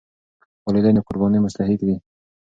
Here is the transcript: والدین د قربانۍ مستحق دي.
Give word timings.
والدین 0.65 0.95
د 0.97 0.99
قربانۍ 1.07 1.39
مستحق 1.41 1.79
دي. 1.87 1.95